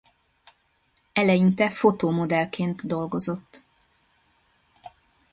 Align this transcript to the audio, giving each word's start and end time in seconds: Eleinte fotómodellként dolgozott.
Eleinte 1.13 1.69
fotómodellként 1.69 2.81
dolgozott. 2.87 3.61